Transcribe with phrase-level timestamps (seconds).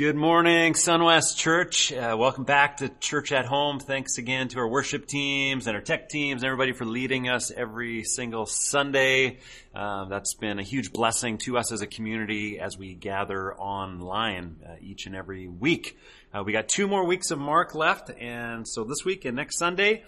[0.00, 1.92] Good morning, Sunwest Church.
[1.92, 3.78] Uh, welcome back to Church at Home.
[3.78, 7.50] Thanks again to our worship teams and our tech teams and everybody for leading us
[7.50, 9.40] every single Sunday.
[9.74, 14.56] Uh, that's been a huge blessing to us as a community as we gather online
[14.66, 15.98] uh, each and every week.
[16.32, 19.58] Uh, we got two more weeks of Mark left, and so this week and next
[19.58, 20.02] Sunday.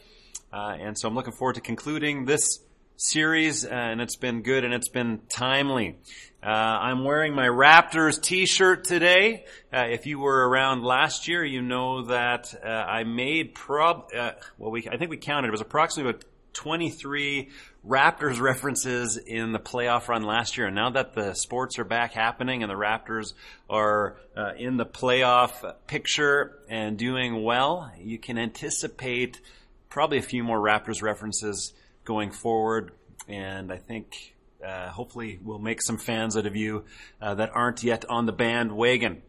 [0.50, 2.60] Uh, and so I'm looking forward to concluding this
[2.96, 5.96] series, and it's been good and it's been timely.
[6.44, 9.44] Uh, I'm wearing my Raptors t-shirt today.
[9.72, 14.32] Uh, if you were around last year, you know that uh, I made prob, uh,
[14.58, 16.24] well, we, I think we counted, it was approximately about
[16.54, 17.50] 23
[17.86, 20.66] Raptors references in the playoff run last year.
[20.66, 23.34] And now that the sports are back happening and the Raptors
[23.70, 29.40] are uh, in the playoff picture and doing well, you can anticipate
[29.88, 31.72] probably a few more Raptors references
[32.04, 32.92] going forward.
[33.28, 36.84] And I think uh, hopefully we'll make some fans out of you
[37.20, 39.22] uh, that aren't yet on the bandwagon.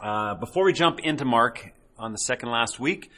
[0.00, 3.10] Uh, before we jump into Mark on the second last week,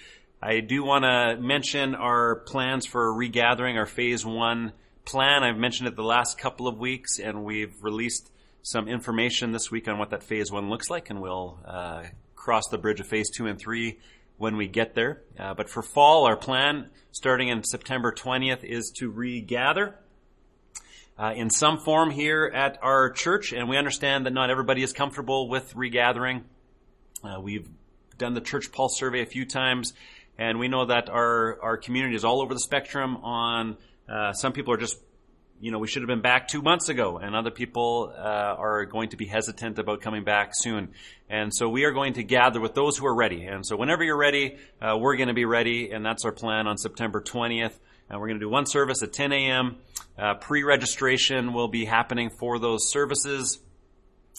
[0.42, 4.72] I do want to mention our plans for regathering our phase one
[5.04, 5.42] plan.
[5.42, 8.30] I've mentioned it the last couple of weeks, and we've released
[8.62, 12.04] some information this week on what that phase one looks like, and we'll uh,
[12.36, 13.98] cross the bridge of phase two and three
[14.40, 15.20] when we get there.
[15.38, 19.94] Uh, but for fall, our plan starting in September 20th is to regather
[21.18, 24.94] uh, in some form here at our church, and we understand that not everybody is
[24.94, 26.42] comfortable with regathering.
[27.22, 27.68] Uh, we've
[28.16, 29.92] done the church pulse survey a few times,
[30.38, 33.18] and we know that our our community is all over the spectrum.
[33.18, 33.76] On
[34.08, 34.98] uh, some people are just
[35.60, 38.86] you know, we should have been back two months ago, and other people uh, are
[38.86, 40.88] going to be hesitant about coming back soon.
[41.28, 43.44] And so we are going to gather with those who are ready.
[43.44, 46.66] And so whenever you're ready, uh, we're going to be ready, and that's our plan
[46.66, 47.74] on September 20th.
[48.08, 49.76] And we're going to do one service at 10 a.m.
[50.18, 53.60] Uh, pre-registration will be happening for those services.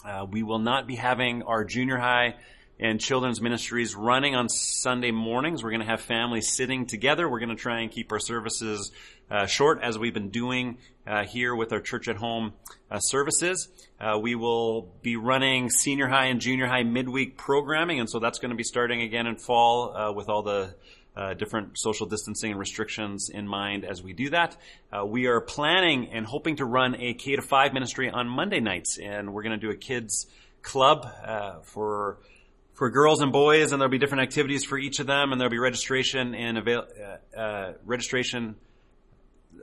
[0.04, 2.36] Uh, we will not be having our junior high
[2.80, 5.64] and children's ministries running on Sunday mornings.
[5.64, 7.30] We're going to have families sitting together.
[7.30, 8.92] We're going to try and keep our services
[9.30, 12.54] uh, short as we've been doing uh, here with our church at home
[12.90, 13.70] uh, services.
[14.00, 18.40] Uh, we will be running senior high and junior high midweek programming, and so that's
[18.40, 20.76] going to be starting again in fall uh, with all the
[21.16, 24.56] uh, different social distancing and restrictions in mind as we do that.
[24.92, 28.60] Uh, we are planning and hoping to run a K to 5 ministry on Monday
[28.60, 30.28] nights, and we're going to do a kids
[30.62, 32.20] club uh, for
[32.82, 35.52] for girls and boys, and there'll be different activities for each of them, and there'll
[35.52, 38.56] be registration and avail- uh, uh, registration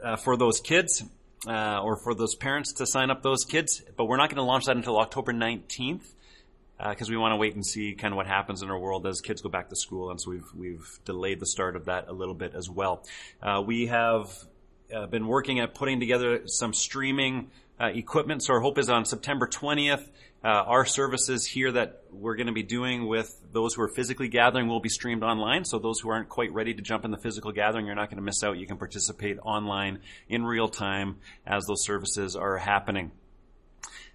[0.04, 1.02] uh, for those kids.
[1.44, 4.66] or for those parents to sign up those kids, but we're not going to launch
[4.66, 6.04] that until October 19th
[6.78, 9.04] because uh, we want to wait and see kind of what happens in our world
[9.04, 12.06] as kids go back to school, and so we've we've delayed the start of that
[12.06, 13.04] a little bit as well.
[13.42, 14.32] Uh, we have
[14.94, 19.04] uh, been working at putting together some streaming uh, equipment, so our hope is on
[19.04, 20.06] September 20th.
[20.44, 24.28] Uh, our services here that we're going to be doing with those who are physically
[24.28, 25.64] gathering will be streamed online.
[25.64, 28.18] So those who aren't quite ready to jump in the physical gathering, you're not going
[28.18, 28.56] to miss out.
[28.56, 29.98] You can participate online
[30.28, 33.10] in real time as those services are happening.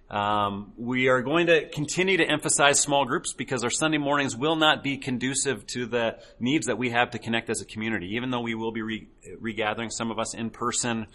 [0.08, 4.56] Um, we are going to continue to emphasize small groups because our Sunday mornings will
[4.56, 8.14] not be conducive to the needs that we have to connect as a community.
[8.14, 9.08] Even though we will be re-
[9.40, 11.06] regathering some of us in person,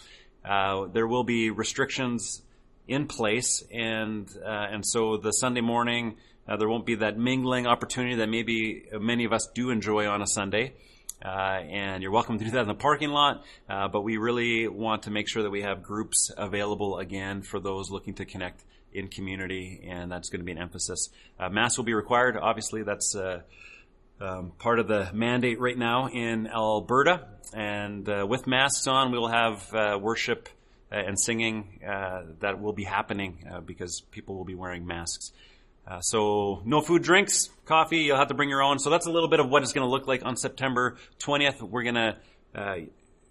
[0.44, 2.44] uh, there will be restrictions
[2.90, 6.18] in place, and uh, and so the Sunday morning
[6.50, 10.22] uh, there won't be that mingling opportunity that maybe many of us do enjoy on
[10.22, 10.74] a Sunday.
[11.24, 13.44] Uh, and you're welcome to do that in the parking lot.
[13.70, 17.60] Uh, but we really want to make sure that we have groups available again for
[17.60, 18.64] those looking to connect
[18.94, 21.10] in community, and that's going to be an emphasis.
[21.40, 22.36] Uh, mass will be required.
[22.36, 23.42] Obviously, that's uh,
[24.20, 27.28] um, part of the mandate right now in Alberta.
[27.54, 30.50] And with masks on, we will have worship
[30.92, 35.32] and singing uh, that will be happening because people will be wearing masks.
[36.02, 38.00] so no food, drinks, coffee.
[38.00, 38.80] You'll have to bring your own.
[38.80, 41.62] So that's a little bit of what it's going to look like on September 20th.
[41.62, 42.18] We're going to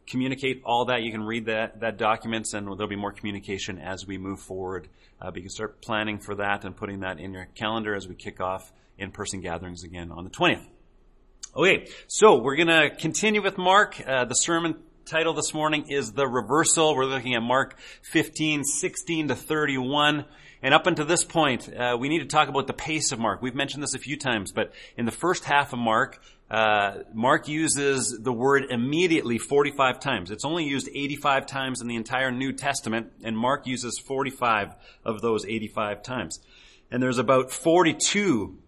[0.09, 1.03] communicate all that.
[1.03, 4.89] You can read that, that documents and there'll be more communication as we move forward.
[5.21, 8.09] Uh, but you can start planning for that and putting that in your calendar as
[8.09, 10.65] we kick off in-person gatherings again on the 20th.
[11.57, 14.01] Okay, so we're going to continue with Mark.
[14.07, 14.77] Uh, the sermon
[15.09, 16.95] title this morning is The Reversal.
[16.95, 20.27] We're looking at Mark 15, 16 to 31.
[20.63, 23.41] And up until this point, uh, we need to talk about the pace of Mark.
[23.41, 26.21] We've mentioned this a few times, but in the first half of Mark,
[26.51, 30.31] uh, Mark uses the word immediately 45 times.
[30.31, 34.75] It's only used 85 times in the entire New Testament, and Mark uses 45
[35.07, 36.39] of those 85 times.
[36.91, 38.59] And there's about 42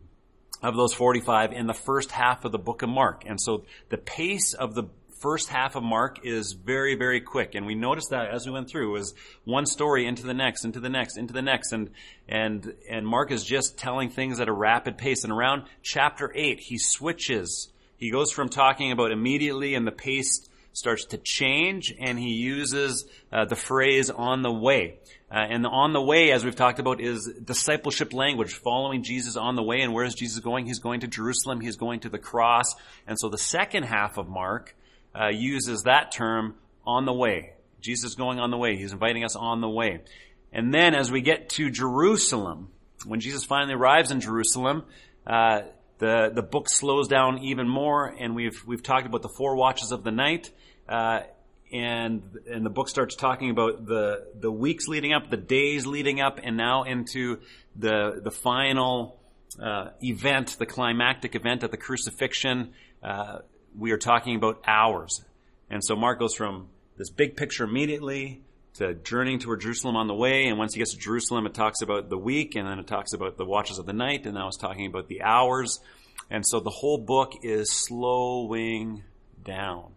[0.62, 3.24] of those 45 in the first half of the book of Mark.
[3.26, 4.84] And so the pace of the
[5.20, 7.54] first half of Mark is very, very quick.
[7.54, 9.14] And we noticed that as we went through, it was
[9.44, 11.72] one story into the next, into the next, into the next.
[11.72, 11.90] And,
[12.26, 15.22] and, and Mark is just telling things at a rapid pace.
[15.22, 17.68] And around chapter 8, he switches.
[17.98, 23.04] He goes from talking about immediately and the pace starts to change and he uses
[23.30, 24.98] uh, the phrase on the way.
[25.30, 29.54] Uh, and on the way, as we've talked about, is discipleship language, following Jesus on
[29.54, 29.82] the way.
[29.82, 30.66] And where is Jesus going?
[30.66, 31.60] He's going to Jerusalem.
[31.60, 32.74] He's going to the cross.
[33.06, 34.74] And so the second half of Mark
[35.14, 36.54] uh, uses that term
[36.86, 37.52] on the way.
[37.80, 38.76] Jesus is going on the way.
[38.76, 40.02] He's inviting us on the way.
[40.52, 42.68] And then as we get to Jerusalem,
[43.06, 44.84] when Jesus finally arrives in Jerusalem,
[45.26, 45.62] uh,
[45.98, 49.92] the the book slows down even more, and we've we've talked about the four watches
[49.92, 50.50] of the night.
[50.88, 51.20] Uh,
[51.72, 56.20] and and the book starts talking about the the weeks leading up, the days leading
[56.20, 57.38] up, and now into
[57.76, 59.20] the the final
[59.62, 62.72] uh, event, the climactic event at the crucifixion.
[63.78, 65.24] We are talking about hours,
[65.68, 68.42] and so Mark goes from this big picture immediately
[68.74, 71.82] to journeying toward Jerusalem on the way, and once he gets to Jerusalem, it talks
[71.82, 74.48] about the week, and then it talks about the watches of the night, and now
[74.48, 75.80] it's talking about the hours,
[76.30, 79.02] and so the whole book is slowing
[79.44, 79.92] down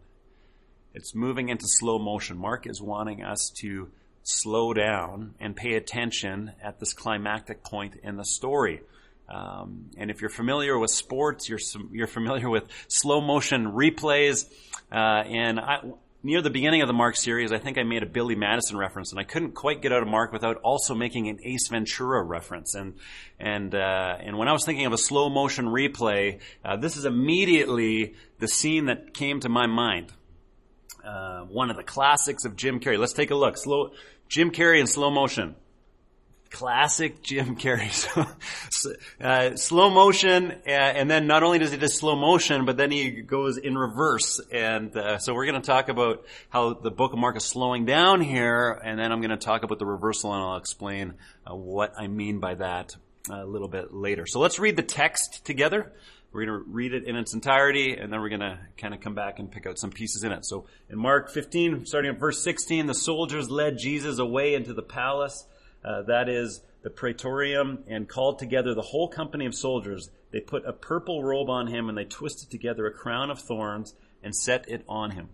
[0.93, 2.37] it's moving into slow motion.
[2.37, 3.89] Mark is wanting us to
[4.21, 8.81] slow down and pay attention at this climactic point in the story.
[9.33, 11.59] Um, and if you're familiar with sports, you're
[11.91, 14.45] you're familiar with slow motion replays.
[14.91, 15.80] Uh, and I,
[16.21, 19.12] near the beginning of the Mark series, I think I made a Billy Madison reference,
[19.12, 22.75] and I couldn't quite get out of Mark without also making an Ace Ventura reference.
[22.75, 22.94] And
[23.39, 27.06] and uh, and when I was thinking of a slow motion replay, uh, this is
[27.06, 30.12] immediately the scene that came to my mind
[31.03, 32.97] uh, one of the classics of Jim Carrey.
[32.97, 33.57] Let's take a look.
[33.57, 33.91] Slow,
[34.29, 35.56] Jim Carrey in slow motion.
[36.53, 37.89] Classic Jim Carrey.
[38.69, 42.75] So, uh, slow motion, uh, and then not only does he do slow motion, but
[42.77, 44.41] then he goes in reverse.
[44.51, 47.85] And uh, so we're going to talk about how the Book of Mark is slowing
[47.85, 51.13] down here, and then I'm going to talk about the reversal, and I'll explain
[51.50, 52.95] uh, what I mean by that
[53.31, 54.25] a little bit later.
[54.25, 55.91] So let's read the text together.
[56.31, 59.01] We're going to read it in its entirety, and then we're going to kind of
[59.01, 60.45] come back and pick out some pieces in it.
[60.45, 64.81] So in Mark 15, starting at verse 16, the soldiers led Jesus away into the
[64.81, 65.45] palace,
[65.83, 70.09] uh, that is the praetorium, and called together the whole company of soldiers.
[70.31, 73.95] They put a purple robe on him, and they twisted together a crown of thorns
[74.21, 75.30] and set it on him.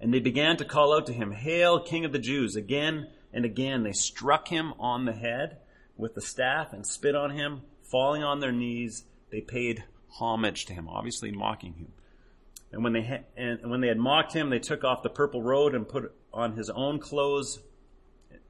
[0.00, 2.56] And they began to call out to him, Hail, King of the Jews!
[2.56, 5.58] Again and again they struck him on the head
[5.96, 7.62] with the staff and spit on him.
[7.82, 9.84] Falling on their knees, they paid
[10.18, 11.92] homage to him, obviously mocking him.
[12.72, 15.42] And when they ha- and when they had mocked him, they took off the purple
[15.42, 17.60] robe and put on his own clothes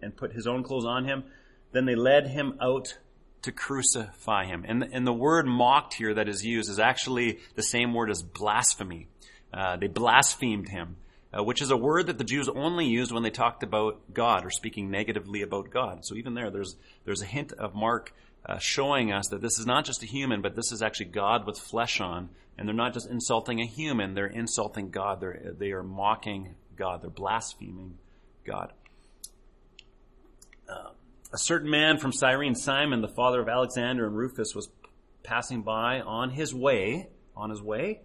[0.00, 1.24] and put his own clothes on him.
[1.72, 2.98] Then they led him out
[3.42, 4.64] to crucify him.
[4.66, 8.22] And, and the word mocked here that is used is actually the same word as
[8.22, 9.08] blasphemy.
[9.52, 10.96] Uh, they blasphemed him,
[11.32, 14.44] uh, which is a word that the Jews only used when they talked about God
[14.44, 16.04] or speaking negatively about God.
[16.04, 18.12] So even there, there's there's a hint of Mark
[18.44, 21.46] uh, showing us that this is not just a human, but this is actually God
[21.46, 22.30] with flesh on.
[22.58, 25.20] And they're not just insulting a human, they're insulting God.
[25.20, 27.02] They're, they are mocking God.
[27.02, 27.98] They're blaspheming
[28.44, 28.72] God.
[30.68, 30.90] Uh,
[31.32, 34.68] a certain man from Cyrene, Simon, the father of Alexander and Rufus, was
[35.22, 38.00] passing by on his way, on his way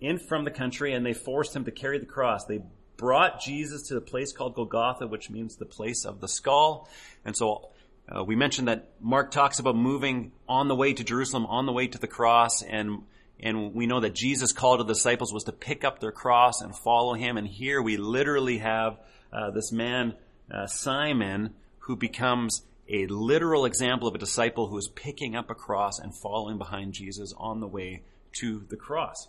[0.00, 2.44] in from the country, and they forced him to carry the cross.
[2.44, 2.62] They
[2.96, 6.88] brought Jesus to the place called Golgotha, which means the place of the skull.
[7.24, 7.70] And so
[8.08, 11.72] uh, we mentioned that Mark talks about moving on the way to Jerusalem, on the
[11.72, 13.02] way to the cross, and
[13.38, 16.62] and we know that Jesus' call to the disciples was to pick up their cross
[16.62, 17.36] and follow him.
[17.36, 18.98] And here we literally have
[19.30, 20.14] uh, this man,
[20.50, 21.52] uh, Simon,
[21.86, 26.14] who becomes a literal example of a disciple who is picking up a cross and
[26.14, 28.02] following behind Jesus on the way
[28.32, 29.28] to the cross.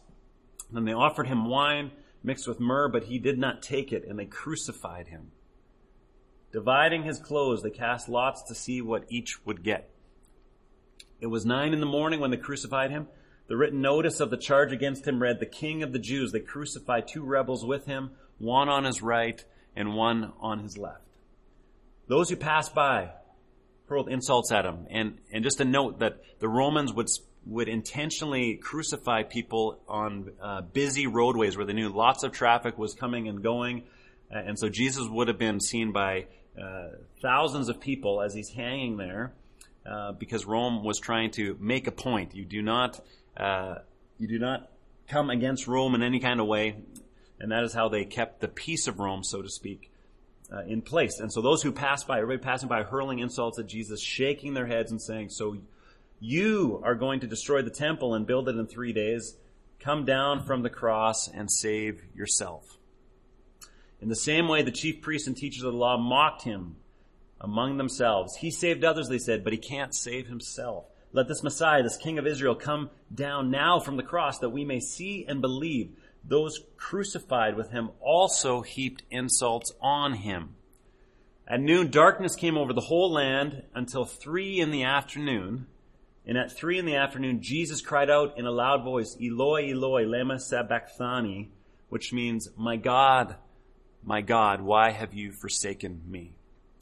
[0.72, 1.92] Then they offered him wine
[2.24, 5.32] mixed with myrrh, but he did not take it, and they crucified him.
[6.52, 9.92] Dividing his clothes, they cast lots to see what each would get.
[11.22, 13.08] It was nine in the morning when they crucified him.
[13.48, 16.32] The written notice of the charge against him read, The King of the Jews.
[16.32, 19.44] They crucified two rebels with him, one on his right
[19.76, 21.07] and one on his left.
[22.08, 23.12] Those who passed by
[23.88, 24.86] hurled insults at him.
[24.90, 27.08] And, and just a note that the Romans would,
[27.46, 32.94] would intentionally crucify people on uh, busy roadways where they knew lots of traffic was
[32.94, 33.84] coming and going.
[34.34, 36.26] Uh, and so Jesus would have been seen by
[36.62, 36.90] uh,
[37.22, 39.32] thousands of people as he's hanging there
[39.86, 42.36] uh, because Rome was trying to make a point.
[42.36, 43.00] You do not,
[43.38, 43.76] uh,
[44.18, 44.70] you do not
[45.08, 46.76] come against Rome in any kind of way.
[47.40, 49.92] And that is how they kept the peace of Rome, so to speak,
[50.52, 51.20] uh, in place.
[51.20, 54.68] And so those who passed by, everybody passing by, hurling insults at Jesus, shaking their
[54.68, 55.58] heads and saying, So
[56.20, 59.36] you are going to destroy the temple and build it in three days.
[59.80, 62.78] Come down from the cross and save yourself.
[64.02, 66.78] In the same way, the chief priests and teachers of the law mocked him
[67.40, 68.36] among themselves.
[68.38, 70.86] He saved others, they said, but he can't save himself.
[71.14, 74.66] Let this Messiah, this King of Israel, come down now from the cross that we
[74.66, 75.96] may see and believe.
[76.28, 80.56] Those crucified with him also heaped insults on him.
[81.48, 85.68] At noon, darkness came over the whole land until three in the afternoon.
[86.26, 90.04] And at three in the afternoon, Jesus cried out in a loud voice, Eloi, Eloi,
[90.04, 91.50] lema sabachthani,
[91.88, 93.38] which means, My God,
[94.04, 96.36] my God, why have you forsaken me?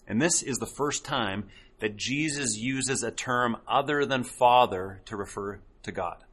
[0.08, 1.46] And this is the first time
[1.80, 6.25] that Jesus uses a term other than Father to refer to God.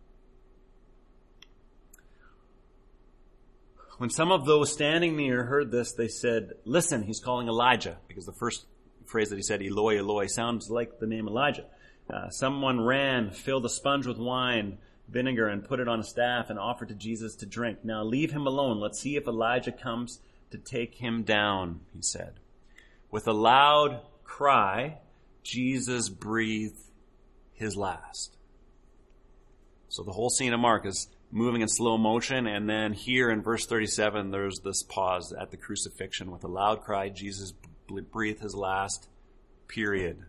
[4.02, 8.26] When some of those standing near heard this, they said, Listen, he's calling Elijah, because
[8.26, 8.64] the first
[9.06, 11.66] phrase that he said, Eloi, Eloi, sounds like the name Elijah.
[12.12, 14.78] Uh, someone ran, filled a sponge with wine,
[15.09, 17.85] vinegar, and put it on a staff and offered to Jesus to drink.
[17.85, 18.80] Now leave him alone.
[18.80, 20.18] Let's see if Elijah comes
[20.50, 22.40] to take him down, he said.
[23.12, 24.99] With a loud cry,
[25.44, 26.80] Jesus breathed
[27.52, 28.37] his last.
[29.88, 33.43] So the whole scene of Mark is moving in slow motion, and then here in
[33.43, 36.31] verse 37, there's this pause at the crucifixion.
[36.31, 37.53] With a loud cry, Jesus
[38.12, 39.09] breathed his last,
[39.67, 40.27] period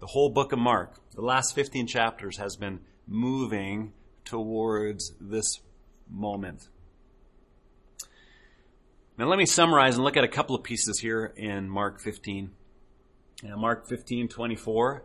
[0.00, 3.92] the whole book of Mark, the last 15 chapters, has been moving
[4.24, 5.60] towards this
[6.10, 6.68] moment.
[9.18, 12.50] Now, let me summarize and look at a couple of pieces here in Mark 15.
[13.42, 15.04] Now, Mark 15, 24.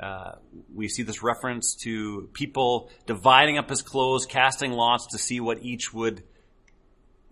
[0.00, 0.32] Uh,
[0.74, 5.62] we see this reference to people dividing up his clothes, casting lots to see what
[5.62, 6.22] each would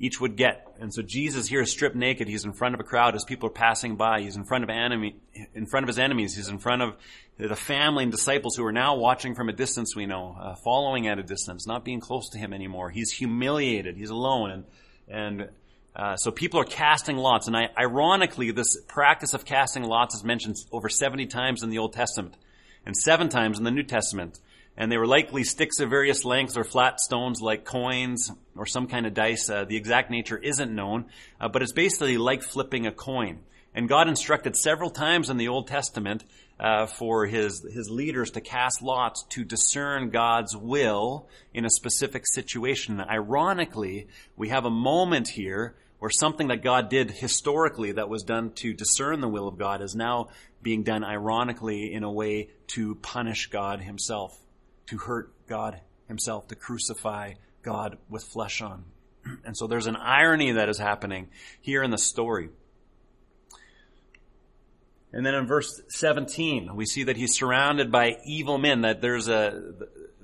[0.00, 0.66] each would get.
[0.80, 2.26] And so Jesus here is stripped naked.
[2.26, 4.22] He's in front of a crowd as people are passing by.
[4.22, 5.16] He's in front of enemy,
[5.54, 6.34] in front of his enemies.
[6.34, 6.96] He's in front of
[7.36, 11.06] the family and disciples who are now watching from a distance, we know, uh, following
[11.06, 12.88] at a distance, not being close to him anymore.
[12.88, 13.98] He's humiliated.
[13.98, 14.50] He's alone.
[14.50, 14.64] And,
[15.08, 15.48] and,
[15.94, 17.46] uh, so people are casting lots.
[17.46, 21.78] And I, ironically, this practice of casting lots is mentioned over 70 times in the
[21.78, 22.36] Old Testament
[22.84, 24.40] and seven times in the New Testament
[24.80, 28.86] and they were likely sticks of various lengths or flat stones like coins or some
[28.86, 29.50] kind of dice.
[29.50, 31.04] Uh, the exact nature isn't known,
[31.38, 33.40] uh, but it's basically like flipping a coin.
[33.74, 36.24] And God instructed several times in the Old Testament
[36.58, 42.24] uh, for his his leaders to cast lots to discern God's will in a specific
[42.26, 43.00] situation.
[43.00, 48.50] Ironically, we have a moment here where something that God did historically that was done
[48.56, 50.28] to discern the will of God is now
[50.60, 54.36] being done ironically in a way to punish God Himself
[54.90, 58.84] to hurt God himself, to crucify God with flesh on.
[59.44, 61.28] And so there's an irony that is happening
[61.60, 62.48] here in the story.
[65.12, 69.28] And then in verse 17, we see that he's surrounded by evil men, that there's
[69.28, 69.74] a,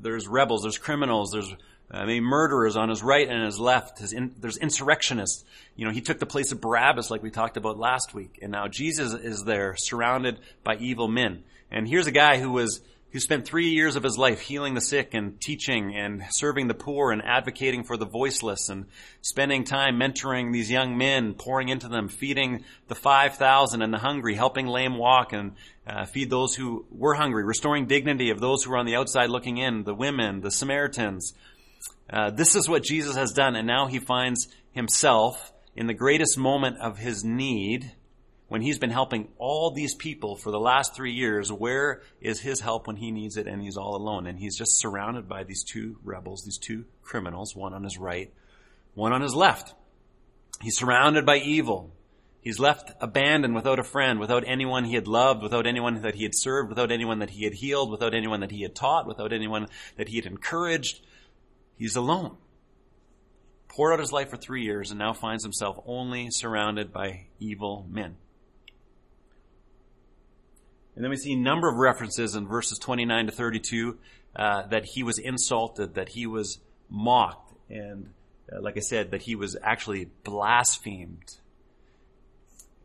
[0.00, 1.54] there's rebels, there's criminals, there's
[1.90, 4.00] uh, mean, murderers on his right and his left.
[4.00, 5.44] His in, there's insurrectionists.
[5.76, 8.38] You know, he took the place of Barabbas like we talked about last week.
[8.42, 11.44] And now Jesus is there surrounded by evil men.
[11.70, 12.80] And here's a guy who was
[13.12, 16.74] who spent three years of his life healing the sick and teaching and serving the
[16.74, 18.84] poor and advocating for the voiceless and
[19.22, 24.34] spending time mentoring these young men, pouring into them, feeding the 5,000 and the hungry,
[24.34, 25.52] helping lame walk and
[25.86, 29.30] uh, feed those who were hungry, restoring dignity of those who were on the outside
[29.30, 31.32] looking in, the women, the Samaritans.
[32.08, 36.38] Uh, this is what Jesus has done, and now he finds himself in the greatest
[36.38, 37.92] moment of his need
[38.48, 42.60] when he's been helping all these people for the last three years, where is his
[42.60, 44.26] help when he needs it and he's all alone?
[44.26, 48.32] And he's just surrounded by these two rebels, these two criminals, one on his right,
[48.94, 49.74] one on his left.
[50.62, 51.92] He's surrounded by evil.
[52.40, 56.22] He's left abandoned without a friend, without anyone he had loved, without anyone that he
[56.22, 59.32] had served, without anyone that he had healed, without anyone that he had taught, without
[59.32, 59.66] anyone
[59.96, 61.00] that he had encouraged.
[61.76, 62.36] He's alone.
[63.68, 67.86] Poured out his life for three years and now finds himself only surrounded by evil
[67.90, 68.16] men.
[70.94, 73.98] And then we see a number of references in verses 29 to 32
[74.34, 78.10] uh, that he was insulted, that he was mocked, and
[78.50, 81.36] uh, like I said, that he was actually blasphemed.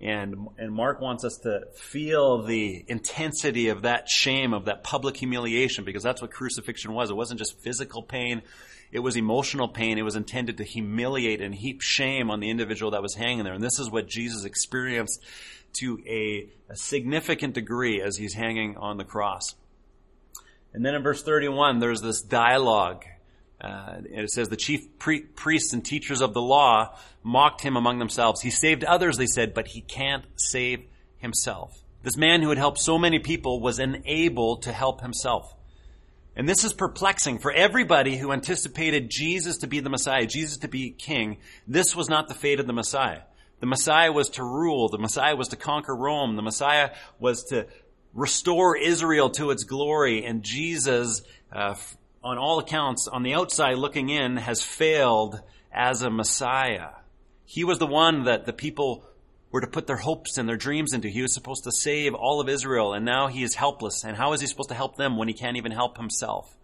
[0.02, 5.16] And, and Mark wants us to feel the intensity of that shame, of that public
[5.16, 7.12] humiliation, because that's what crucifixion was.
[7.12, 8.42] It wasn't just physical pain,
[8.92, 9.98] it was emotional pain.
[9.98, 13.54] It was intended to humiliate and heap shame on the individual that was hanging there.
[13.54, 15.24] And this is what Jesus experienced
[15.80, 19.56] to a, a significant degree as he's hanging on the cross.
[20.74, 23.06] And then in verse 31, there's this dialogue.
[23.62, 27.78] Uh, and it says, the chief pre- priests and teachers of the law mocked him
[27.78, 28.42] among themselves.
[28.42, 30.84] He saved others, they said, but he can't save
[31.18, 31.78] himself.
[32.02, 35.54] This man who had helped so many people was unable to help himself.
[36.36, 40.68] And this is perplexing for everybody who anticipated Jesus to be the Messiah, Jesus to
[40.68, 41.38] be king.
[41.68, 43.22] This was not the fate of the Messiah.
[43.60, 44.90] The Messiah was to rule.
[44.90, 46.36] The Messiah was to conquer Rome.
[46.36, 47.68] The Messiah was to
[48.14, 50.26] restore Israel to its glory.
[50.26, 51.76] And Jesus, uh,
[52.24, 56.90] on all accounts, on the outside looking in, has failed as a Messiah.
[57.46, 59.06] He was the one that the people
[59.52, 61.10] were to put their hopes and their dreams into.
[61.10, 64.04] He was supposed to save all of Israel, and now he is helpless.
[64.04, 66.56] And how is he supposed to help them when he can't even help himself?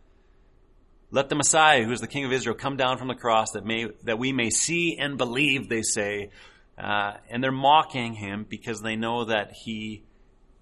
[1.10, 3.66] Let the Messiah, who is the King of Israel, come down from the cross that
[3.66, 5.70] may that we may see and believe.
[5.70, 6.32] They say,
[6.78, 10.04] uh, and they're mocking him because they know that he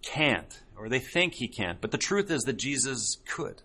[0.04, 1.82] can't, or they think he can't.
[1.82, 3.64] But the truth is that Jesus could.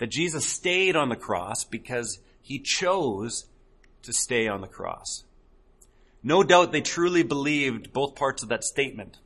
[0.00, 3.44] That Jesus stayed on the cross because he chose
[4.02, 5.24] to stay on the cross.
[6.22, 9.18] No doubt they truly believed both parts of that statement.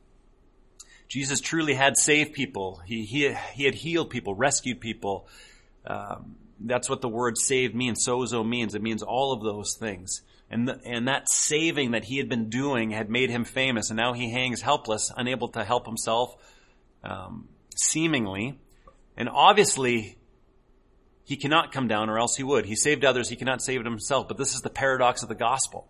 [1.07, 2.81] Jesus truly had saved people.
[2.85, 5.27] He, he, he had healed people, rescued people.
[5.87, 8.05] Um, that's what the word saved means.
[8.05, 8.75] Sozo means.
[8.75, 10.21] It means all of those things.
[10.51, 13.91] And, the, and that saving that he had been doing had made him famous.
[13.91, 16.35] And now he hangs helpless, unable to help himself,
[17.01, 18.59] um, seemingly.
[19.15, 20.17] And obviously,
[21.25, 22.67] he cannot come down or else he would.
[22.67, 23.29] He saved others.
[23.29, 24.27] He cannot save himself.
[24.27, 25.87] But this is the paradox of the gospel.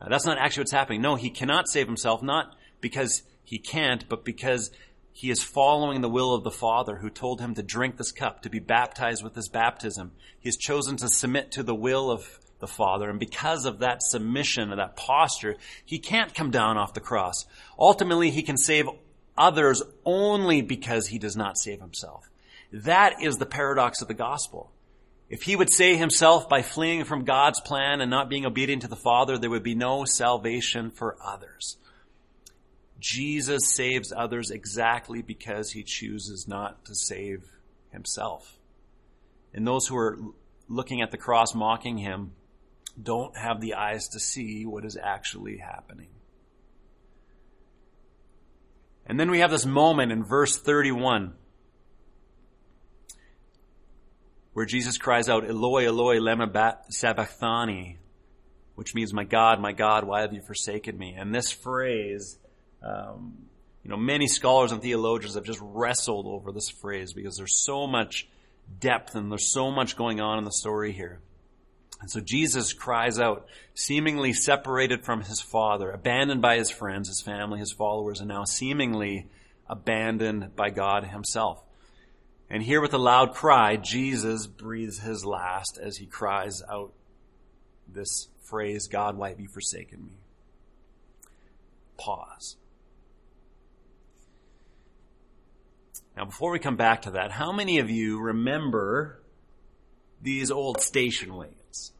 [0.00, 1.02] Uh, that's not actually what's happening.
[1.02, 4.70] No, he cannot save himself, not because he can't, but because
[5.12, 8.42] he is following the will of the Father who told him to drink this cup,
[8.42, 10.12] to be baptized with this baptism.
[10.38, 13.10] He has chosen to submit to the will of the Father.
[13.10, 17.46] And because of that submission, of that posture, he can't come down off the cross.
[17.76, 18.86] Ultimately, he can save
[19.36, 22.29] others only because he does not save himself.
[22.72, 24.70] That is the paradox of the gospel.
[25.28, 28.88] If he would save himself by fleeing from God's plan and not being obedient to
[28.88, 31.76] the Father, there would be no salvation for others.
[32.98, 37.44] Jesus saves others exactly because he chooses not to save
[37.92, 38.58] himself.
[39.54, 40.18] And those who are
[40.68, 42.32] looking at the cross mocking him
[43.00, 46.08] don't have the eyes to see what is actually happening.
[49.06, 51.34] And then we have this moment in verse 31
[54.52, 57.98] where Jesus cries out, Eloi, Eloi, lema sabachthani,
[58.74, 61.14] which means, my God, my God, why have you forsaken me?
[61.16, 62.38] And this phrase,
[62.82, 63.46] um,
[63.82, 67.86] you know, many scholars and theologians have just wrestled over this phrase because there's so
[67.86, 68.28] much
[68.78, 71.20] depth and there's so much going on in the story here.
[72.00, 77.20] And so Jesus cries out, seemingly separated from his father, abandoned by his friends, his
[77.20, 79.26] family, his followers, and now seemingly
[79.68, 81.62] abandoned by God himself.
[82.50, 86.92] And here with a loud cry, Jesus breathes his last as he cries out
[87.86, 90.12] this phrase, God, why have you forsaken me?
[91.96, 92.56] Pause.
[96.16, 99.20] Now, before we come back to that, how many of you remember
[100.20, 101.92] these old station wagons?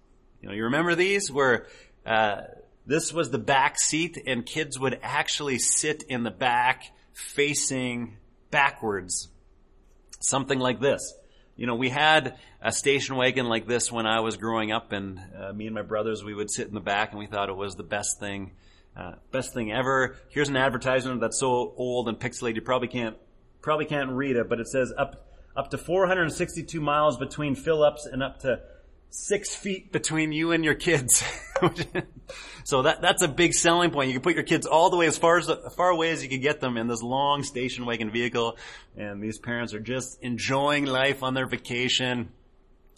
[0.42, 1.66] You know, you remember these where
[2.04, 2.42] uh,
[2.86, 8.16] this was the back seat and kids would actually sit in the back facing
[8.50, 9.28] backwards
[10.20, 11.14] something like this.
[11.56, 15.20] You know, we had a station wagon like this when I was growing up, and
[15.38, 17.56] uh, me and my brothers, we would sit in the back, and we thought it
[17.56, 18.52] was the best thing,
[18.96, 20.16] uh, best thing ever.
[20.30, 23.16] Here's an advertisement that's so old and pixelated, you probably can't,
[23.60, 28.22] probably can't read it, but it says up, up to 462 miles between fill-ups and
[28.22, 28.60] up to
[29.10, 31.22] six feet between you and your kids.
[32.64, 34.08] so that that's a big selling point.
[34.08, 36.22] You can put your kids all the way as far as as far away as
[36.22, 38.56] you can get them in this long station wagon vehicle,
[38.96, 42.30] and these parents are just enjoying life on their vacation.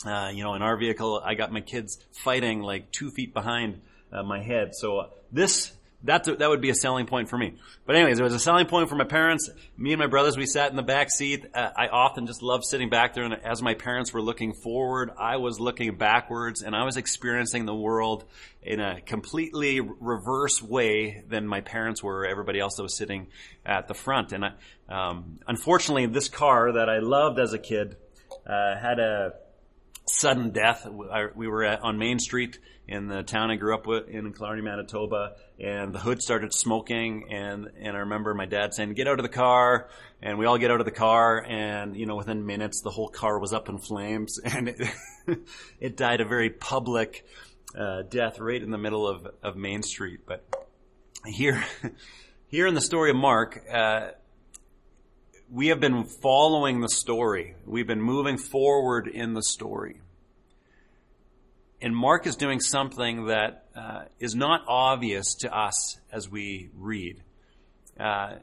[0.05, 3.81] Uh, you know, in our vehicle, I got my kids fighting like two feet behind
[4.13, 4.75] uh, my head.
[4.75, 5.73] So uh, this
[6.05, 7.55] that's a, that would be a selling point for me.
[7.87, 9.51] But anyways, it was a selling point for my parents.
[9.77, 11.47] Me and my brothers, we sat in the back seat.
[11.55, 15.11] Uh, I often just loved sitting back there, and as my parents were looking forward,
[15.19, 18.25] I was looking backwards, and I was experiencing the world
[18.63, 22.27] in a completely reverse way than my parents were.
[22.27, 23.29] Everybody else that was sitting
[23.65, 24.53] at the front, and I,
[24.89, 27.97] um, unfortunately, this car that I loved as a kid
[28.47, 29.35] uh, had a
[30.09, 30.87] sudden death.
[31.35, 34.63] We were at, on Main Street in the town I grew up with in Killarney,
[34.63, 37.29] Manitoba, and the hood started smoking.
[37.31, 39.89] And and I remember my dad saying, "Get out of the car!"
[40.21, 43.09] And we all get out of the car, and you know, within minutes, the whole
[43.09, 44.89] car was up in flames, and it,
[45.81, 47.25] it died a very public
[47.77, 50.21] uh, death right in the middle of of Main Street.
[50.27, 50.45] But
[51.27, 51.65] here,
[52.49, 53.63] here in the story of Mark.
[53.73, 54.11] Uh,
[55.53, 57.55] we have been following the story.
[57.67, 60.01] We've been moving forward in the story.
[61.83, 67.23] And Mark is doing something that uh, is not obvious to us as we read.
[68.01, 68.37] Uh,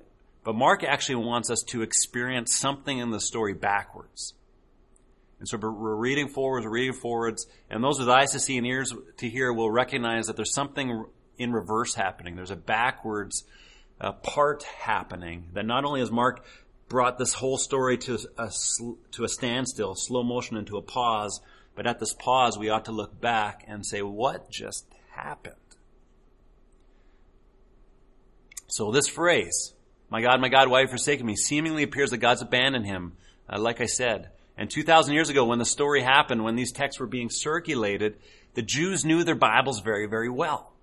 [0.44, 4.36] But Mark actually wants us to experience something in the story backwards.
[5.40, 8.68] And so we're reading forwards, we're reading forwards, and those with eyes to see and
[8.68, 11.06] ears to hear will recognize that there's something
[11.40, 12.36] in reverse happening.
[12.36, 13.46] There's a backwards
[14.00, 16.46] uh, part happening that not only has Mark
[16.90, 18.52] brought this whole story to a,
[19.12, 21.40] to a standstill, slow motion into a pause,
[21.76, 25.56] but at this pause we ought to look back and say, what just happened?
[28.68, 29.74] So this phrase,
[30.10, 33.14] my God, my God, why have you forsaken me, seemingly appears that God's abandoned him,
[33.48, 34.30] uh, like I said.
[34.58, 38.18] And 2,000 years ago, when the story happened, when these texts were being circulated,
[38.56, 40.74] the Jews knew their Bibles very, very well.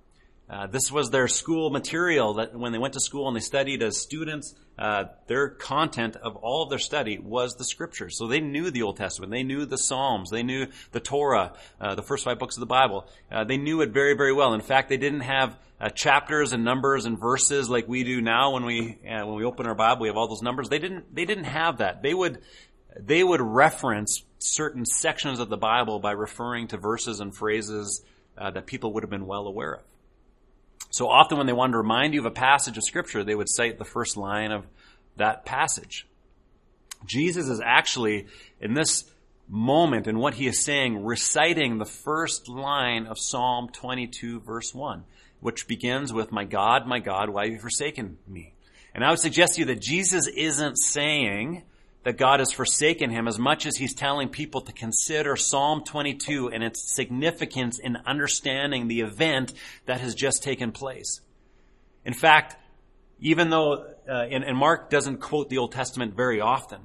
[0.48, 3.82] Uh, this was their school material that when they went to school and they studied
[3.82, 8.16] as students, uh, their content of all of their study was the scriptures.
[8.16, 9.32] So they knew the Old Testament.
[9.32, 10.30] They knew the Psalms.
[10.30, 13.08] They knew the Torah, uh, the first five books of the Bible.
[13.30, 14.54] Uh, they knew it very, very well.
[14.54, 18.52] In fact, they didn't have uh, chapters and numbers and verses like we do now
[18.52, 20.02] when we when we open our Bible.
[20.02, 20.68] We have all those numbers.
[20.68, 21.12] They didn't.
[21.14, 22.02] They didn't have that.
[22.02, 22.38] They would
[22.98, 28.02] they would reference certain sections of the Bible by referring to verses and phrases
[28.38, 29.82] uh, that people would have been well aware of.
[30.90, 33.48] So often when they wanted to remind you of a passage of scripture, they would
[33.48, 34.64] cite the first line of
[35.16, 36.06] that passage.
[37.04, 38.26] Jesus is actually,
[38.60, 39.04] in this
[39.48, 45.04] moment, in what he is saying, reciting the first line of Psalm 22 verse 1,
[45.40, 48.54] which begins with, My God, my God, why have you forsaken me?
[48.94, 51.62] And I would suggest to you that Jesus isn't saying,
[52.06, 56.50] that God has forsaken him as much as he's telling people to consider Psalm 22
[56.50, 59.52] and its significance in understanding the event
[59.86, 61.20] that has just taken place.
[62.04, 62.56] In fact,
[63.18, 66.78] even though, uh, and, and, Mark doesn't quote the Old Testament very often,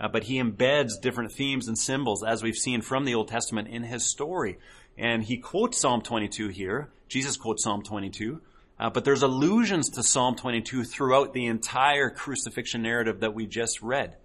[0.00, 3.68] uh, but he embeds different themes and symbols as we've seen from the Old Testament
[3.68, 4.58] in his story.
[4.98, 6.90] And he quotes Psalm 22 here.
[7.06, 8.40] Jesus quotes Psalm 22.
[8.80, 13.80] Uh, but there's allusions to Psalm 22 throughout the entire crucifixion narrative that we just
[13.80, 14.16] read.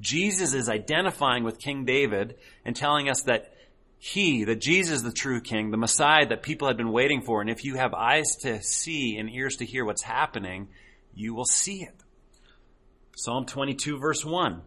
[0.00, 3.52] Jesus is identifying with King David and telling us that
[3.98, 7.40] he, that Jesus the true king, the Messiah that people had been waiting for.
[7.40, 10.68] And if you have eyes to see and ears to hear what's happening,
[11.14, 11.94] you will see it.
[13.16, 14.62] Psalm 22 verse 1.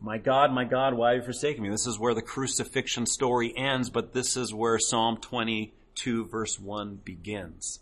[0.00, 1.70] My God, my God, why have you forsaken me?
[1.70, 7.00] This is where the crucifixion story ends, but this is where Psalm 22 verse 1
[7.02, 7.80] begins.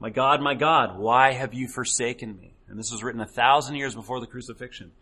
[0.00, 2.54] My God, my God, why have you forsaken me?
[2.72, 4.92] And this was written a thousand years before the crucifixion.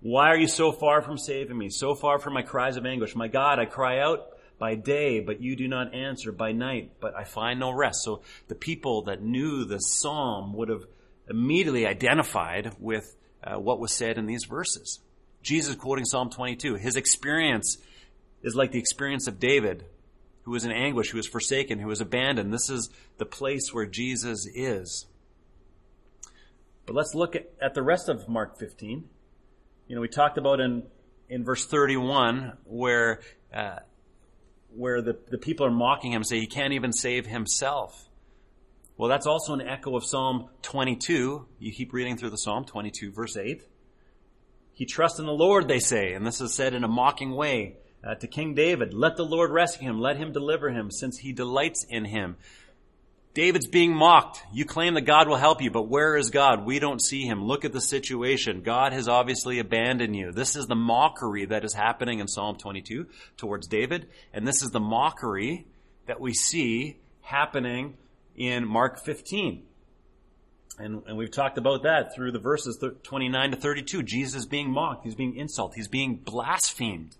[0.00, 1.70] Why are you so far from saving me?
[1.70, 3.14] So far from my cries of anguish?
[3.14, 6.32] My God, I cry out by day, but you do not answer.
[6.32, 8.02] By night, but I find no rest.
[8.02, 10.82] So the people that knew the psalm would have
[11.28, 13.14] immediately identified with
[13.44, 14.98] uh, what was said in these verses.
[15.40, 16.74] Jesus quoting Psalm 22.
[16.74, 17.78] His experience
[18.42, 19.84] is like the experience of David,
[20.42, 22.52] who was in anguish, who was forsaken, who was abandoned.
[22.52, 25.06] This is the place where Jesus is.
[26.90, 29.04] But let's look at, at the rest of Mark 15.
[29.86, 30.82] You know, we talked about in,
[31.28, 33.20] in verse 31 where,
[33.54, 33.76] uh,
[34.74, 38.08] where the, the people are mocking him, say he can't even save himself.
[38.96, 41.46] Well, that's also an echo of Psalm 22.
[41.60, 43.62] You keep reading through the Psalm 22 verse 8.
[44.72, 47.76] He trusts in the Lord, they say, and this is said in a mocking way
[48.02, 48.94] uh, to King David.
[48.94, 50.00] Let the Lord rescue him.
[50.00, 52.34] Let him deliver him since he delights in him.
[53.32, 54.42] David's being mocked.
[54.52, 56.64] You claim that God will help you, but where is God?
[56.64, 57.44] We don't see him.
[57.44, 58.62] Look at the situation.
[58.62, 60.32] God has obviously abandoned you.
[60.32, 64.70] This is the mockery that is happening in Psalm 22 towards David, and this is
[64.70, 65.66] the mockery
[66.06, 67.96] that we see happening
[68.34, 69.62] in Mark 15.
[70.78, 74.02] And, and we've talked about that through the verses 29 to 32.
[74.02, 75.04] Jesus is being mocked.
[75.04, 75.76] He's being insulted.
[75.76, 77.16] He's being blasphemed.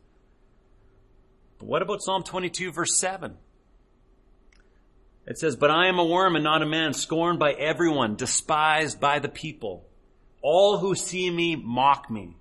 [1.59, 3.37] But what about Psalm 22 verse 7?
[5.27, 9.01] It says, But I am a worm and not a man, scorned by everyone, despised
[9.01, 9.87] by the people.
[10.43, 12.37] All who see me mock me.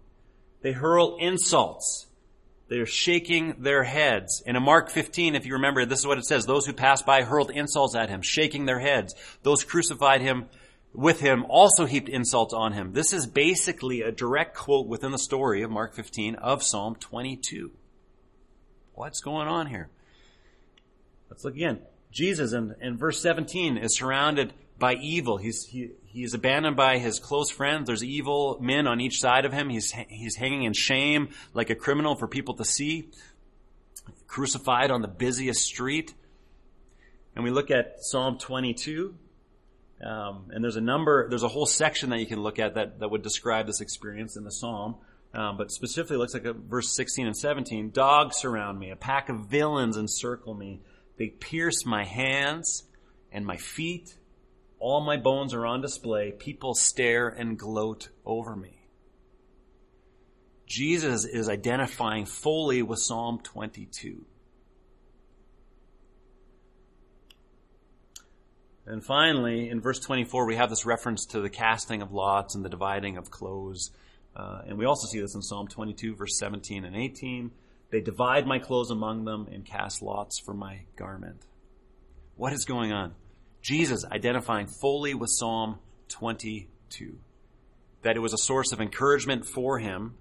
[0.62, 2.08] They hurl insults.
[2.70, 4.44] They are shaking their heads.
[4.46, 6.46] And in Mark 15, if you remember, this is what it says.
[6.46, 9.16] Those who passed by hurled insults at him, shaking their heads.
[9.42, 10.46] Those crucified him
[10.94, 12.94] with him also heaped insults on him.
[12.94, 17.72] This is basically a direct quote within the story of Mark 15 of Psalm 22.
[18.94, 19.90] What's going on here?
[21.30, 21.80] Let's look again.
[22.12, 25.38] Jesus in, in verse 17 is surrounded by evil.
[25.38, 27.88] He's, he, he's abandoned by his close friends.
[27.88, 29.70] There's evil men on each side of him.
[29.70, 33.10] He's, he's hanging in shame like a criminal for people to see.
[34.28, 36.14] Crucified on the busiest street.
[37.36, 39.16] And we look at Psalm 22.
[40.04, 43.00] Um, and there's a number, there's a whole section that you can look at that,
[43.00, 44.96] that would describe this experience in the Psalm.
[45.34, 47.92] Um, but specifically it looks like a, verse 16 and 17.
[47.92, 48.90] Dogs surround me.
[48.92, 50.82] A pack of villains encircle me.
[51.20, 52.86] They pierce my hands
[53.32, 54.16] and my feet.
[54.80, 56.32] All my bones are on display.
[56.32, 58.88] People stare and gloat over me.
[60.66, 64.26] Jesus is identifying fully with Psalm 22.
[68.86, 72.64] And finally, in verse 24, we have this reference to the casting of lots and
[72.64, 73.92] the dividing of clothes.
[74.36, 77.52] Uh, and we also see this in Psalm 22, verse 17 and 18.
[77.92, 81.46] They divide my clothes among them and cast lots for my garment.
[82.36, 83.16] What is going on?
[83.62, 87.18] Jesus identifying fully with Psalm 22.
[88.04, 90.16] That it was a source of encouragement for him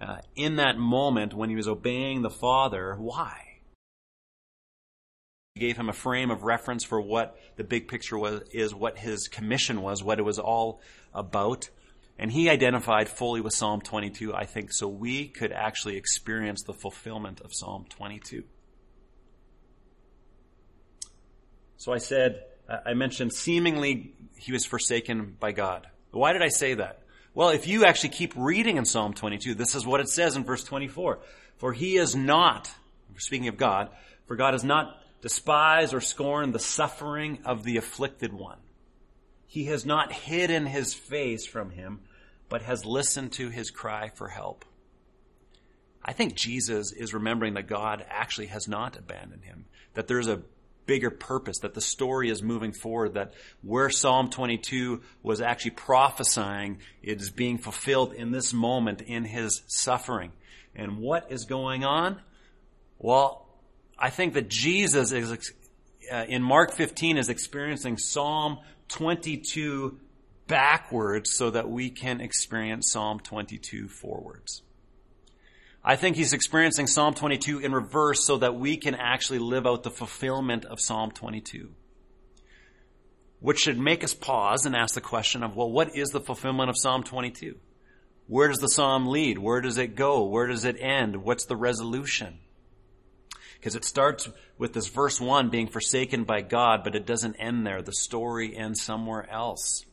[0.00, 2.96] uh, in that moment when he was obeying the Father.
[2.98, 3.60] Why?
[5.54, 8.98] He gave him a frame of reference for what the big picture was, is what
[8.98, 10.82] his commission was, what it was all
[11.14, 11.70] about.
[12.18, 16.72] And he identified fully with Psalm 22, I think, so we could actually experience the
[16.72, 18.44] fulfillment of Psalm 22.
[21.76, 22.42] So I said,
[22.84, 25.86] I mentioned seemingly he was forsaken by God.
[26.10, 27.02] Why did I say that?
[27.34, 30.44] Well, if you actually keep reading in Psalm 22, this is what it says in
[30.44, 31.18] verse 24.
[31.58, 32.70] For he is not,
[33.18, 33.90] speaking of God,
[34.26, 38.58] for God has not despised or scorned the suffering of the afflicted one.
[39.46, 42.00] He has not hidden his face from him,
[42.48, 44.64] but has listened to his cry for help.
[46.04, 50.42] I think Jesus is remembering that God actually has not abandoned him, that there's a
[50.86, 56.78] bigger purpose, that the story is moving forward, that where Psalm 22 was actually prophesying,
[57.02, 60.32] it is being fulfilled in this moment in his suffering.
[60.76, 62.20] And what is going on?
[62.98, 63.46] Well,
[63.98, 65.52] I think that Jesus is,
[66.12, 69.98] uh, in Mark 15 is experiencing Psalm 22
[70.46, 74.62] backwards so that we can experience Psalm 22 forwards.
[75.84, 79.84] I think he's experiencing Psalm 22 in reverse so that we can actually live out
[79.84, 81.70] the fulfillment of Psalm 22.
[83.38, 86.70] Which should make us pause and ask the question of, well, what is the fulfillment
[86.70, 87.56] of Psalm 22?
[88.26, 89.38] Where does the psalm lead?
[89.38, 90.24] Where does it go?
[90.24, 91.22] Where does it end?
[91.22, 92.40] What's the resolution?
[93.56, 97.66] Because it starts with this verse 1 being forsaken by God, but it doesn't end
[97.66, 97.82] there.
[97.82, 99.84] The story ends somewhere else.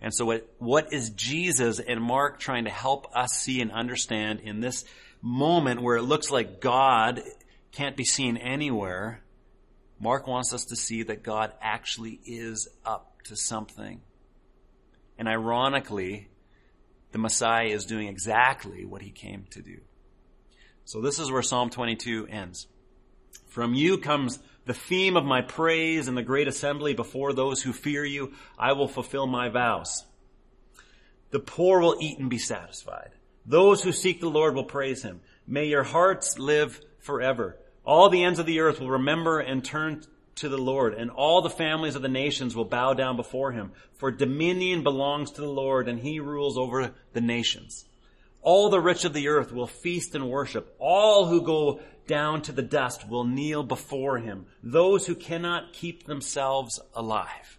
[0.00, 4.40] And so what, what is Jesus and Mark trying to help us see and understand
[4.40, 4.84] in this
[5.20, 7.22] moment where it looks like God
[7.70, 9.22] can't be seen anywhere?
[10.00, 14.00] Mark wants us to see that God actually is up to something.
[15.16, 16.28] And ironically,
[17.12, 19.78] the Messiah is doing exactly what he came to do.
[20.84, 22.66] So this is where Psalm 22 ends.
[23.46, 27.72] From you comes the theme of my praise in the great assembly before those who
[27.72, 30.04] fear you, I will fulfill my vows.
[31.30, 33.10] The poor will eat and be satisfied.
[33.44, 35.20] Those who seek the Lord will praise him.
[35.46, 37.58] May your hearts live forever.
[37.84, 40.04] All the ends of the earth will remember and turn
[40.36, 43.72] to the Lord, and all the families of the nations will bow down before him.
[43.94, 47.84] For dominion belongs to the Lord, and he rules over the nations.
[48.42, 50.74] All the rich of the earth will feast and worship.
[50.78, 56.04] All who go down to the dust will kneel before him, those who cannot keep
[56.04, 57.58] themselves alive.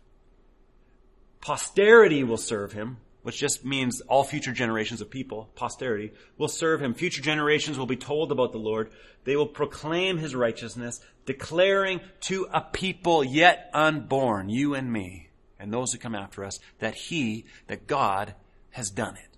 [1.40, 6.82] Posterity will serve him, which just means all future generations of people, posterity, will serve
[6.82, 6.94] him.
[6.94, 8.92] Future generations will be told about the Lord.
[9.24, 15.72] They will proclaim his righteousness, declaring to a people yet unborn, you and me, and
[15.72, 18.36] those who come after us, that he, that God,
[18.72, 19.33] has done it.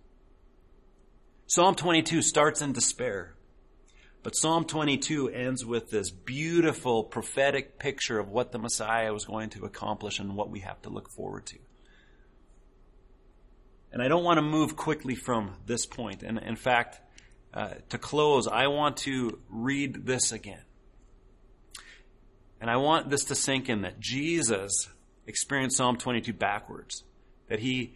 [1.47, 3.35] Psalm 22 starts in despair.
[4.23, 9.51] But Psalm 22 ends with this beautiful prophetic picture of what the Messiah was going
[9.51, 11.59] to accomplish and what we have to look forward to.
[13.91, 16.23] And I don't want to move quickly from this point.
[16.23, 16.99] And in fact,
[17.53, 20.63] uh, to close, I want to read this again.
[22.59, 24.89] And I want this to sink in that Jesus
[25.27, 27.03] experienced Psalm 22 backwards.
[27.47, 27.93] That he,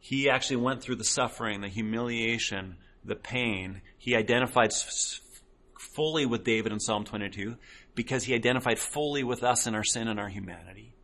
[0.00, 3.82] he actually went through the suffering, the humiliation, the pain.
[3.98, 4.72] He identified
[5.78, 7.56] fully with David in Psalm 22
[7.94, 10.94] because he identified fully with us in our sin and our humanity.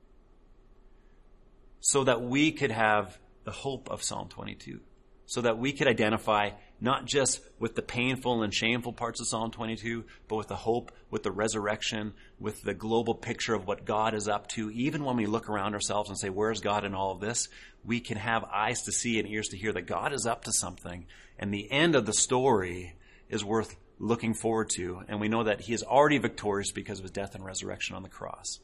[1.80, 4.80] So that we could have the hope of Psalm 22.
[5.26, 9.50] So that we could identify not just with the painful and shameful parts of Psalm
[9.50, 14.14] 22, but with the hope, with the resurrection, with the global picture of what God
[14.14, 14.70] is up to.
[14.70, 17.48] Even when we look around ourselves and say, where's God in all of this?
[17.84, 20.52] We can have eyes to see and ears to hear that God is up to
[20.52, 21.06] something.
[21.38, 22.94] And the end of the story
[23.28, 25.02] is worth looking forward to.
[25.08, 28.02] And we know that he is already victorious because of his death and resurrection on
[28.02, 28.58] the cross.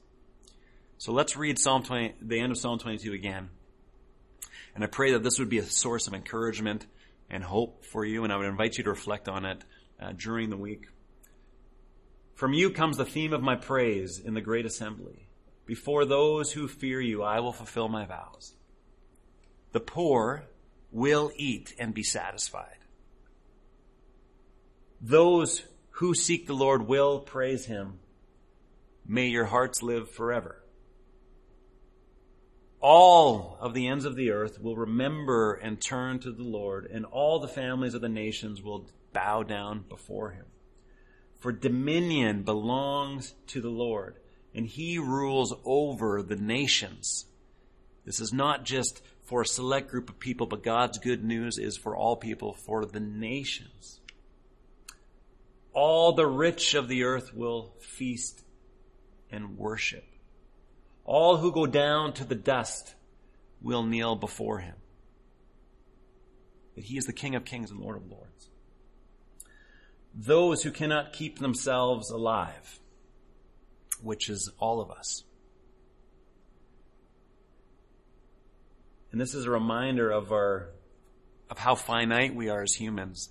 [0.98, 3.48] So let's read Psalm 20, the end of Psalm 22 again.
[4.74, 6.86] And I pray that this would be a source of encouragement
[7.30, 9.64] and hope for you, and I would invite you to reflect on it
[10.00, 10.86] uh, during the week.
[12.34, 15.28] From you comes the theme of my praise in the great assembly
[15.66, 18.54] Before those who fear you, I will fulfill my vows.
[19.72, 20.46] The poor
[20.90, 22.78] will eat and be satisfied.
[25.00, 28.00] Those who seek the Lord will praise him.
[29.06, 30.64] May your hearts live forever.
[32.80, 37.04] All of the ends of the earth will remember and turn to the Lord, and
[37.04, 40.46] all the families of the nations will bow down before him.
[41.40, 44.16] For dominion belongs to the Lord,
[44.54, 47.26] and he rules over the nations.
[48.04, 51.76] This is not just for a select group of people, but God's good news is
[51.76, 54.00] for all people, for the nations.
[55.72, 58.42] All the rich of the earth will feast
[59.30, 60.04] and worship.
[61.10, 62.94] All who go down to the dust
[63.60, 64.76] will kneel before him.
[66.76, 68.48] That he is the King of kings and Lord of lords.
[70.14, 72.78] Those who cannot keep themselves alive,
[74.00, 75.24] which is all of us.
[79.10, 80.68] And this is a reminder of our,
[81.50, 83.30] of how finite we are as humans.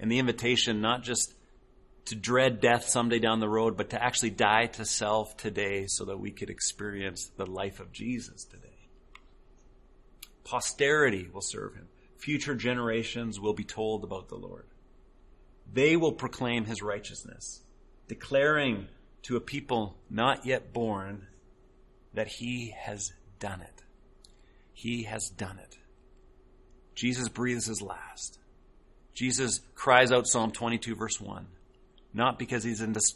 [0.00, 1.34] And the invitation not just
[2.08, 6.06] to dread death someday down the road, but to actually die to self today so
[6.06, 8.88] that we could experience the life of Jesus today.
[10.44, 11.88] Posterity will serve him.
[12.16, 14.66] Future generations will be told about the Lord.
[15.70, 17.60] They will proclaim his righteousness,
[18.08, 18.88] declaring
[19.24, 21.26] to a people not yet born
[22.14, 23.82] that he has done it.
[24.72, 25.76] He has done it.
[26.94, 28.38] Jesus breathes his last.
[29.12, 31.46] Jesus cries out Psalm 22 verse 1
[32.12, 33.14] not because he's in, dis-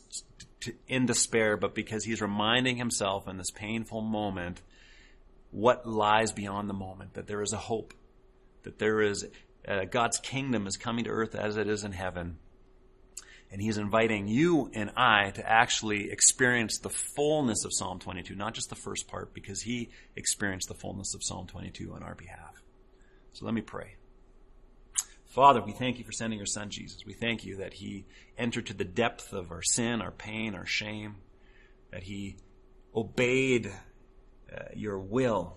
[0.86, 4.60] in despair, but because he's reminding himself in this painful moment
[5.50, 7.94] what lies beyond the moment, that there is a hope,
[8.62, 9.26] that there is
[9.68, 12.38] uh, God's kingdom is coming to earth as it is in heaven.
[13.50, 18.54] And he's inviting you and I to actually experience the fullness of Psalm 22, not
[18.54, 22.54] just the first part, because he experienced the fullness of Psalm 22 on our behalf.
[23.34, 23.96] So let me pray.
[25.32, 27.06] Father, we thank you for sending your son Jesus.
[27.06, 28.04] We thank you that he
[28.36, 31.16] entered to the depth of our sin, our pain, our shame,
[31.90, 32.36] that he
[32.94, 33.72] obeyed
[34.54, 35.56] uh, your will,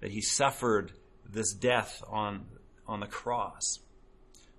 [0.00, 0.92] that he suffered
[1.26, 2.44] this death on,
[2.86, 3.78] on the cross.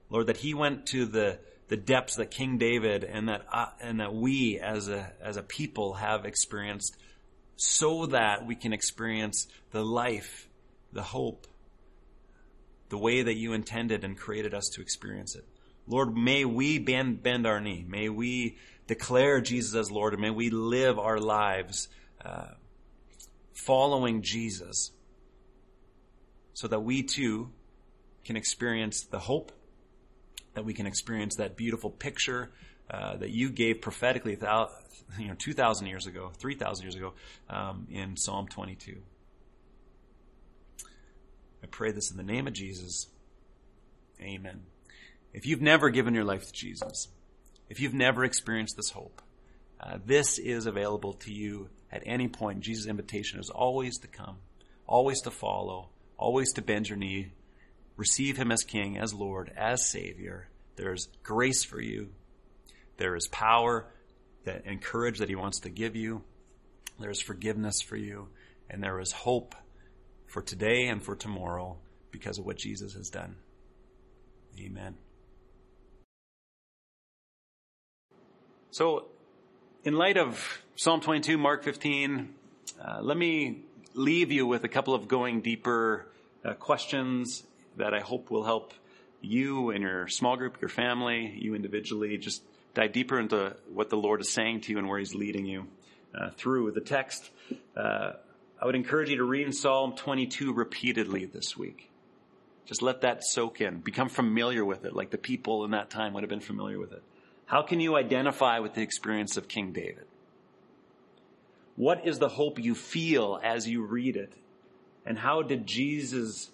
[0.10, 4.00] Lord, that he went to the, the depths that King David and that, uh, and
[4.00, 6.98] that we as a, as a people have experienced
[7.58, 10.48] so that we can experience the life,
[10.92, 11.46] the hope,
[12.92, 15.46] the way that you intended and created us to experience it.
[15.88, 17.86] Lord, may we bend, bend our knee.
[17.88, 21.88] May we declare Jesus as Lord, and may we live our lives
[22.24, 22.50] uh,
[23.54, 24.92] following Jesus
[26.54, 27.50] so that we too
[28.26, 29.54] can experience the hope,
[30.54, 32.52] that we can experience that beautiful picture
[32.90, 34.38] uh, that you gave prophetically,
[35.18, 37.14] you know, 2,000 years ago, 3,000 years ago
[37.50, 38.98] um, in Psalm 22.
[41.64, 43.08] I pray this in the name of Jesus.
[44.22, 44.62] Amen.
[45.34, 47.08] If you've never given your life to Jesus,
[47.70, 49.22] if you've never experienced this hope,
[49.80, 52.62] uh, this is available to you at any point.
[52.62, 54.38] Jesus' invitation is always to come,
[54.86, 57.32] always to follow, always to bend your knee,
[57.96, 60.50] receive Him as King, as Lord, as Savior.
[60.76, 62.10] There's grace for you.
[62.98, 63.88] There is power
[64.46, 66.24] that, and courage that He wants to give you.
[67.00, 68.30] There is forgiveness for you.
[68.70, 69.56] And there is hope
[70.32, 71.78] for today and for tomorrow
[72.10, 73.36] because of what Jesus has done.
[74.58, 74.96] Amen.
[78.72, 79.08] So,
[79.84, 82.34] in light of Psalm 22, Mark 15,
[82.82, 86.08] uh, let me leave you with a couple of going deeper
[86.46, 87.44] uh, questions
[87.76, 88.74] that I hope will help
[89.20, 92.42] you and your small group, your family, you individually, just
[92.74, 95.68] dive deeper into what the Lord is saying to you and where He's leading you
[96.18, 97.30] uh, through the text.
[97.76, 98.14] Uh,
[98.62, 101.90] I would encourage you to read Psalm 22 repeatedly this week.
[102.66, 103.80] Just let that soak in.
[103.80, 106.92] Become familiar with it, like the people in that time would have been familiar with
[106.92, 107.02] it.
[107.48, 110.06] How can you identify with the experience of King David?
[111.76, 114.34] What is the hope you feel as you read it?
[115.06, 116.52] And how did Jesus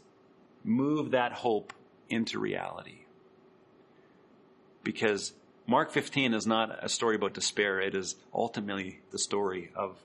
[0.64, 1.74] move that hope
[2.10, 3.00] into reality?
[4.82, 5.34] Because
[5.68, 9.98] Mark 15 is not a story about despair, it is ultimately the story of.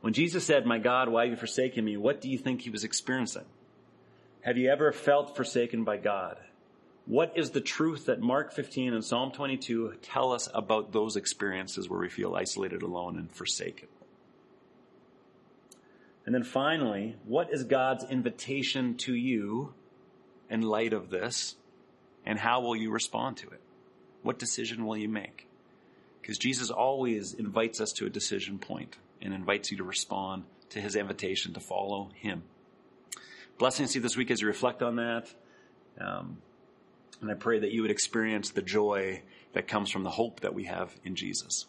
[0.00, 1.96] When Jesus said, My God, why have you forsaken me?
[1.96, 3.44] What do you think he was experiencing?
[4.42, 6.38] Have you ever felt forsaken by God?
[7.06, 11.88] What is the truth that Mark 15 and Psalm 22 tell us about those experiences
[11.88, 13.88] where we feel isolated, alone, and forsaken?
[16.24, 19.72] And then finally, what is God's invitation to you
[20.50, 21.54] in light of this?
[22.24, 23.60] And how will you respond to it?
[24.22, 25.46] What decision will you make?
[26.20, 30.80] Because Jesus always invites us to a decision point and invites you to respond to
[30.80, 32.44] his invitation to follow him.
[33.58, 35.26] Blessings to you this week as you reflect on that.
[36.00, 36.38] Um,
[37.20, 39.22] and I pray that you would experience the joy
[39.52, 41.66] that comes from the hope that we have in Jesus.